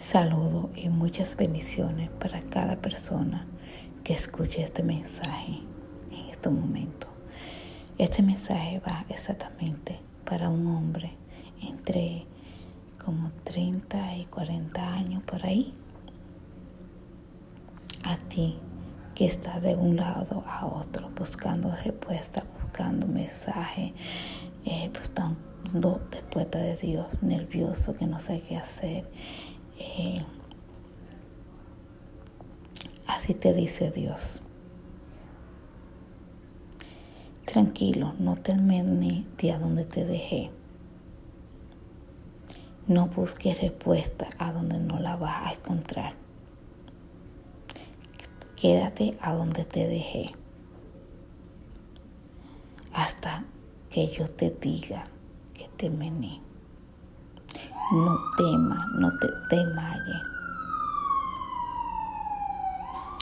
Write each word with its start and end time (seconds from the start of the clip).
Saludo 0.00 0.70
y 0.74 0.88
muchas 0.88 1.36
bendiciones 1.36 2.08
para 2.08 2.40
cada 2.40 2.76
persona 2.76 3.46
que 4.02 4.14
escuche 4.14 4.62
este 4.62 4.82
mensaje 4.82 5.60
en 6.10 6.30
este 6.30 6.48
momento. 6.48 7.06
Este 7.98 8.22
mensaje 8.22 8.80
va 8.80 9.04
exactamente 9.10 10.00
para 10.24 10.48
un 10.48 10.66
hombre 10.68 11.12
entre 11.60 12.24
como 13.04 13.30
30 13.44 14.16
y 14.16 14.24
40 14.24 14.94
años 14.94 15.22
por 15.24 15.44
ahí. 15.44 15.74
A 18.02 18.16
ti 18.30 18.56
que 19.14 19.26
estás 19.26 19.60
de 19.60 19.76
un 19.76 19.96
lado 19.96 20.42
a 20.46 20.64
otro 20.64 21.10
buscando 21.10 21.76
respuesta, 21.76 22.42
buscando 22.58 23.06
mensaje, 23.06 23.92
eh, 24.64 24.90
buscando 24.98 26.00
respuesta 26.10 26.58
de 26.58 26.76
Dios, 26.76 27.06
nervioso 27.20 27.94
que 27.94 28.06
no 28.06 28.18
sé 28.18 28.40
qué 28.48 28.56
hacer 28.56 29.04
eh, 29.80 30.24
así 33.06 33.34
te 33.34 33.52
dice 33.52 33.90
Dios. 33.90 34.42
Tranquilo, 37.44 38.14
no 38.18 38.36
te 38.36 38.54
de 38.54 39.52
a 39.52 39.58
donde 39.58 39.84
te 39.84 40.04
dejé. 40.04 40.50
No 42.86 43.06
busques 43.06 43.60
respuesta 43.60 44.28
a 44.38 44.52
donde 44.52 44.78
no 44.78 45.00
la 45.00 45.16
vas 45.16 45.46
a 45.46 45.52
encontrar. 45.54 46.14
Quédate 48.54 49.16
a 49.20 49.34
donde 49.34 49.64
te 49.64 49.88
dejé. 49.88 50.34
Hasta 52.92 53.44
que 53.90 54.06
yo 54.08 54.28
te 54.28 54.50
diga 54.50 55.04
que 55.54 55.68
te 55.76 55.90
mené. 55.90 56.49
No 57.92 58.16
temas, 58.36 58.86
no 58.92 59.10
te 59.18 59.26
desmayes. 59.48 60.22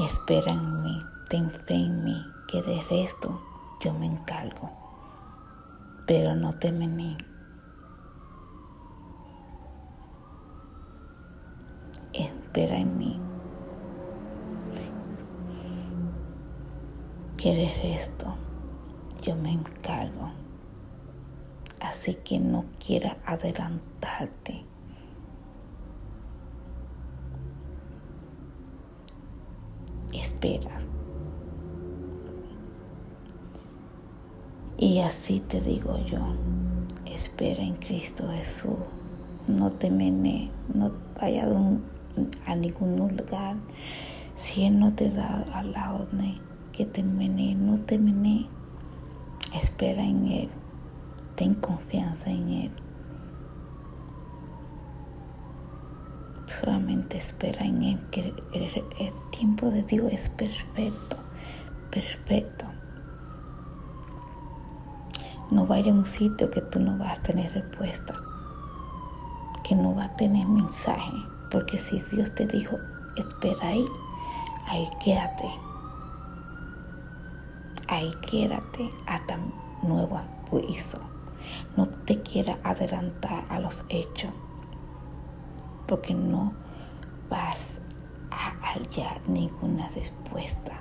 Espera 0.00 0.52
en 0.52 0.82
mí, 0.82 0.98
ten 1.28 1.50
fe 1.50 1.74
en 1.74 2.02
mí, 2.02 2.26
que 2.48 2.62
de 2.62 2.82
resto 2.84 3.42
yo 3.80 3.92
me 3.92 4.06
encargo. 4.06 4.70
Pero 6.06 6.34
no 6.34 6.54
te 6.54 6.72
mené. 6.72 7.18
Espera 12.14 12.78
en 12.78 12.96
mí. 12.96 13.20
Que 17.36 17.54
de 17.54 17.82
resto 17.82 18.34
yo 19.20 19.36
me 19.36 19.52
encargo. 19.52 20.32
Así 21.80 22.14
que 22.14 22.38
no 22.38 22.64
quiera 22.84 23.18
adelantarte. 23.26 24.53
Espera. 30.44 30.82
Y 34.76 34.98
así 34.98 35.40
te 35.40 35.62
digo 35.62 35.98
yo, 36.04 36.18
espera 37.06 37.62
en 37.62 37.76
Cristo 37.76 38.28
Jesús. 38.30 38.76
No 39.48 39.70
te 39.70 39.90
mene, 39.90 40.50
no 40.74 40.92
vaya 41.18 41.48
a 42.46 42.54
ningún 42.56 43.16
lugar. 43.16 43.56
Si 44.36 44.64
Él 44.64 44.78
no 44.78 44.92
te 44.92 45.08
da 45.08 45.46
a 45.54 45.62
la 45.62 45.94
orden 45.94 46.38
que 46.72 46.84
te 46.84 47.02
mene, 47.02 47.54
no 47.54 47.78
te 47.78 47.96
mene. 47.96 48.46
Espera 49.62 50.04
en 50.04 50.26
Él. 50.26 50.50
Ten 51.36 51.54
confianza 51.54 52.30
en 52.30 52.48
Él. 52.50 52.70
Solamente 56.64 57.18
espera 57.18 57.62
en 57.62 57.82
Él, 57.82 58.00
que 58.10 58.20
el, 58.54 59.12
tiempo 59.30 59.70
de 59.70 59.82
Dios 59.82 60.10
es 60.10 60.30
perfecto, 60.30 61.18
perfecto. 61.90 62.64
No 65.50 65.66
vaya 65.66 65.92
a 65.92 65.94
un 65.94 66.06
sitio 66.06 66.50
que 66.50 66.62
tú 66.62 66.80
no 66.80 66.96
vas 66.96 67.18
a 67.18 67.22
tener 67.22 67.52
respuesta, 67.52 68.14
que 69.62 69.74
no 69.74 69.94
va 69.94 70.04
a 70.04 70.16
tener 70.16 70.46
mensaje, 70.46 71.12
porque 71.50 71.76
si 71.76 72.00
Dios 72.10 72.34
te 72.34 72.46
dijo, 72.46 72.78
espera 73.16 73.68
ahí, 73.68 73.84
ahí 74.66 74.88
quédate. 75.04 75.50
Ahí 77.88 78.10
quédate 78.26 78.90
hasta 79.06 79.38
nuevo 79.82 80.18
juicio. 80.48 80.98
No 81.76 81.88
te 81.88 82.22
quiera 82.22 82.56
adelantar 82.64 83.44
a 83.50 83.60
los 83.60 83.84
hechos, 83.90 84.32
porque 85.86 86.14
no 86.14 86.63
vas 87.28 87.70
a 88.30 88.50
hallar 88.60 89.20
ninguna 89.28 89.88
respuesta. 89.90 90.80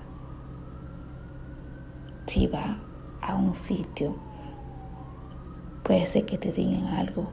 Si 2.28 2.48
va 2.48 2.78
a 3.22 3.36
un 3.36 3.54
sitio, 3.54 4.16
puede 5.84 6.08
ser 6.08 6.26
que 6.26 6.38
te 6.38 6.52
digan 6.52 6.86
algo 6.88 7.32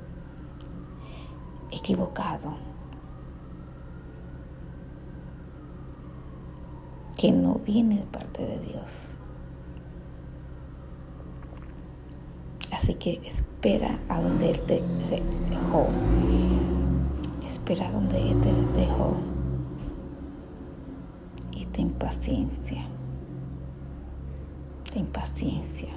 equivocado, 1.71 2.55
que 7.17 7.33
no 7.33 7.55
viene 7.55 7.99
de 7.99 8.07
parte 8.07 8.45
de 8.45 8.59
Dios. 8.61 9.17
Así 12.73 12.95
que 12.95 13.21
espera 13.25 13.99
a 14.09 14.21
donde 14.21 14.51
Él 14.51 14.61
te 14.63 14.83
dejó. 15.51 15.89
Espera 17.71 17.93
donde 17.93 18.19
te 18.19 18.81
dejó. 18.81 19.17
Y 21.53 21.67
ten 21.67 21.91
paciencia. 21.91 22.85
Ten 24.93 25.07
paciencia. 25.07 25.91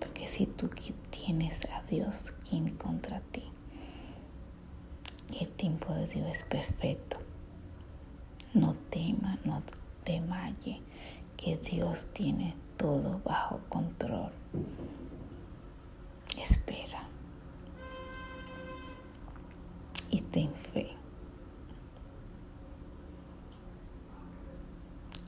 Porque 0.00 0.26
si 0.26 0.46
tú 0.46 0.68
tienes 1.10 1.56
a 1.70 1.82
Dios, 1.82 2.24
¿quién 2.48 2.70
contra 2.70 3.20
ti? 3.30 3.44
El 5.40 5.48
tiempo 5.50 5.94
de 5.94 6.08
Dios 6.08 6.28
es 6.34 6.42
perfecto. 6.42 7.18
No 8.52 8.74
tema, 8.90 9.38
no 9.44 9.62
temalle, 10.02 10.80
que 11.36 11.56
Dios 11.56 12.08
tiene 12.12 12.56
todo 12.76 13.20
bajo 13.24 13.60
control. 13.68 14.32
Espera. 16.36 16.99
Y 20.10 20.20
ten 20.20 20.52
fe. 20.54 20.90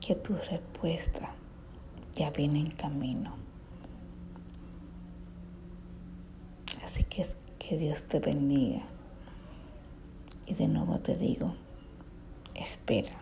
Que 0.05 0.15
tu 0.15 0.35
respuesta 0.35 1.33
ya 2.13 2.29
viene 2.31 2.59
en 2.59 2.71
camino. 2.71 3.35
Así 6.85 7.03
que 7.05 7.27
que 7.57 7.77
Dios 7.77 8.03
te 8.03 8.19
bendiga. 8.19 8.81
Y 10.45 10.53
de 10.55 10.67
nuevo 10.67 10.99
te 10.99 11.15
digo, 11.15 11.55
espera, 12.55 13.13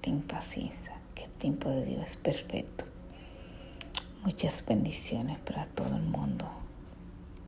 ten 0.00 0.22
paciencia, 0.22 1.00
que 1.14 1.24
el 1.24 1.30
tiempo 1.32 1.68
de 1.68 1.84
Dios 1.84 2.08
es 2.08 2.16
perfecto. 2.16 2.84
Muchas 4.24 4.64
bendiciones 4.64 5.38
para 5.40 5.66
todo 5.66 5.96
el 5.96 6.02
mundo. 6.02 6.59